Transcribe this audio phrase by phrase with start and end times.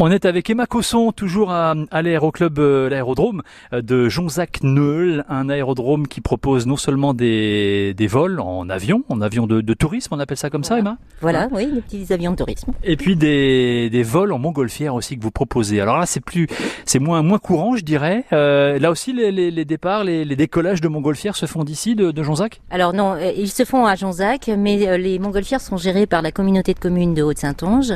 [0.00, 3.42] On est avec Emma Cosson, toujours à, à l'aéroclub, euh, l'aérodrome
[3.72, 9.20] euh, de Jonzac-Neul, un aérodrome qui propose non seulement des, des vols en avion, en
[9.20, 10.98] avion de, de tourisme, on appelle ça comme ça, Emma?
[11.20, 12.74] Voilà, oui, les petits avions de tourisme.
[12.84, 15.80] Et puis des, des vols en montgolfière aussi que vous proposez.
[15.80, 16.46] Alors là, c'est plus,
[16.84, 18.24] c'est moins moins courant, je dirais.
[18.32, 21.96] Euh, là aussi, les, les, les départs, les, les, décollages de montgolfière se font d'ici,
[21.96, 22.60] de, de Jonzac?
[22.70, 26.30] Alors non, euh, ils se font à Jonzac, mais les montgolfières sont gérées par la
[26.30, 27.94] communauté de communes de Haute-Saintonge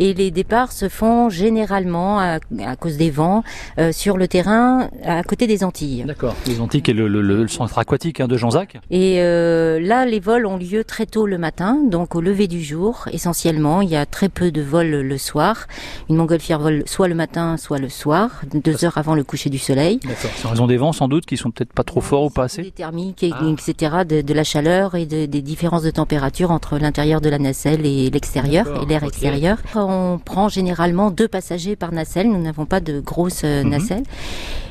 [0.00, 3.42] et les départs se font généralement à, à cause des vents
[3.78, 6.04] euh, sur le terrain à côté des Antilles.
[6.06, 6.34] D'accord.
[6.46, 8.78] Les Antilles, qui est le, le, le centre aquatique hein, de Jonzac.
[8.90, 12.62] Et euh, là, les vols ont lieu très tôt le matin, donc au lever du
[12.62, 13.82] jour, essentiellement.
[13.82, 15.66] Il y a très peu de vols le soir.
[16.08, 19.58] Une montgolfière vole soit le matin, soit le soir, deux heures avant le coucher du
[19.58, 20.00] soleil.
[20.02, 20.30] D'accord.
[20.36, 22.44] C'est en raison des vents, sans doute, qui sont peut-être pas trop forts ou pas
[22.44, 22.62] assez.
[22.62, 23.44] Des thermiques, et, ah.
[23.52, 27.38] etc., de, de, la chaleur et de, des différences de température entre l'intérieur de la
[27.38, 29.08] nacelle et l'extérieur, et l'air okay.
[29.08, 29.58] extérieur.
[29.74, 32.28] On prend généralement deux passagers par nacelle.
[32.34, 33.68] Nous n'avons pas de grosses euh, -hmm.
[33.74, 34.06] nacelles.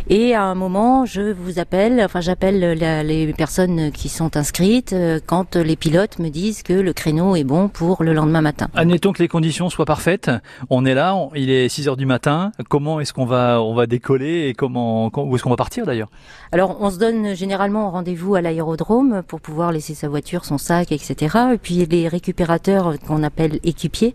[0.10, 5.20] Et à un moment, je vous appelle, enfin j'appelle les personnes qui sont inscrites euh,
[5.26, 8.68] quand les pilotes me disent que le créneau est bon pour le lendemain matin.
[8.76, 10.30] Admettons que les conditions soient parfaites.
[10.70, 12.52] On est là, on, il est 6 heures du matin.
[12.68, 16.10] Comment est-ce qu'on va, on va décoller et comment, où est-ce qu'on va partir d'ailleurs?
[16.52, 20.92] Alors on se donne généralement rendez-vous à l'aérodrome pour pouvoir laisser sa voiture, son sac,
[20.92, 21.38] etc.
[21.54, 24.14] Et puis les récupérateurs qu'on appelle équipiers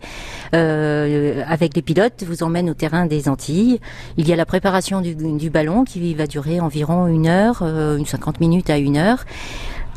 [0.53, 3.79] euh, avec les pilotes vous emmènent au terrain des Antilles.
[4.17, 7.97] Il y a la préparation du, du ballon qui va durer environ une heure, euh,
[7.97, 9.25] une 50 minutes à une heure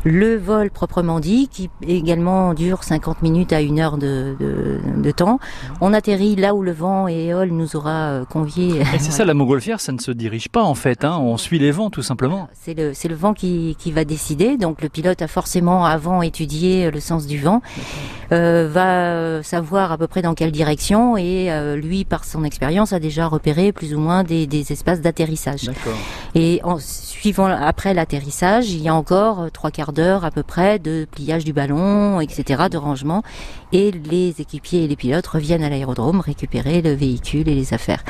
[0.03, 5.11] le vol proprement dit, qui également dure 50 minutes à une heure de, de, de
[5.11, 5.39] temps.
[5.81, 8.83] On atterrit là où le vent et éole nous aura euh, conviés.
[8.99, 11.17] C'est ça la montgolfière, ça ne se dirige pas en fait, hein.
[11.19, 12.47] on suit les vents tout simplement.
[12.53, 16.91] C'est le, le vent qui, qui va décider, donc le pilote a forcément avant étudié
[16.91, 17.61] le sens du vent,
[18.31, 22.93] euh, va savoir à peu près dans quelle direction et euh, lui par son expérience
[22.93, 25.69] a déjà repéré plus ou moins des, des espaces d'atterrissage.
[26.35, 30.79] Et en suivant après l'atterrissage, il y a encore trois quarts d'heure à peu près
[30.79, 33.23] de pliage du ballon, etc., de rangement.
[33.71, 38.03] Et les équipiers et les pilotes reviennent à l'aérodrome récupérer le véhicule et les affaires.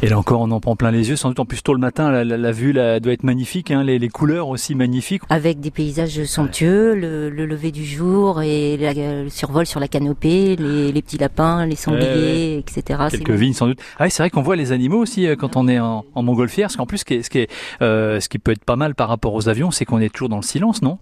[0.00, 1.16] Et là encore, on en prend plein les yeux.
[1.16, 3.72] Sans doute en plus tôt le matin, la, la, la vue là, doit être magnifique,
[3.72, 5.22] hein, les, les, couleurs aussi magnifiques.
[5.28, 7.00] Avec des paysages somptueux, ouais.
[7.00, 11.18] le, le, lever du jour et la, le survol sur la canopée, les, les petits
[11.18, 13.00] lapins, les sangliers, ouais, etc.
[13.10, 13.80] Quelques vignes sans doute.
[13.98, 16.68] Ah, c'est vrai qu'on voit les animaux aussi euh, quand on est en, en montgolfière.
[16.68, 17.50] Parce qu'en plus, ce qui, est, ce, qui est,
[17.82, 20.28] euh, ce qui peut être pas mal par rapport aux avions, c'est qu'on est toujours
[20.28, 20.98] dans le silence, non?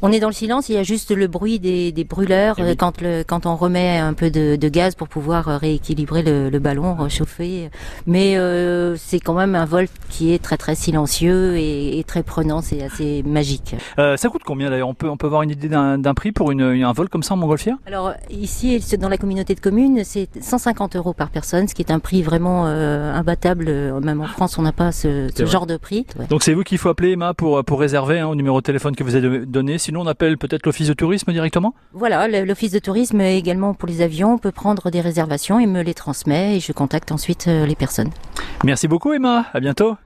[0.00, 2.76] On est dans le silence, il y a juste le bruit des, des brûleurs oui.
[2.76, 6.50] quand, le, quand on remet un peu de, de gaz pour pouvoir euh, rééquilibrer le,
[6.50, 7.68] le ballon, réchauffer.
[8.06, 12.22] Mais euh, c'est quand même un vol qui est très très silencieux et, et très
[12.22, 13.74] prenant, c'est assez magique.
[13.98, 14.88] Euh, ça coûte combien d'ailleurs?
[14.88, 17.34] On peut, on peut avoir une idée d'un prix pour une, un vol comme ça
[17.34, 17.76] en montgolfière?
[17.86, 21.92] Alors ici, dans la communauté de communes, c'est 150 euros par personne, ce qui est
[21.92, 23.66] un prix vraiment euh, imbattable.
[24.02, 26.06] Même en France, on n'a pas ce, ce genre de prix.
[26.18, 26.26] Ouais.
[26.26, 28.96] Donc c'est vous qu'il faut appeler Emma pour, pour réserver hein, au numéro de téléphone
[28.96, 31.74] que vous avez donné sinon on appelle peut-être l'office de tourisme directement?
[31.92, 35.94] Voilà, l'office de tourisme également pour les avions peut prendre des réservations et me les
[35.94, 38.10] transmet et je contacte ensuite les personnes.
[38.64, 39.96] Merci beaucoup Emma, à bientôt.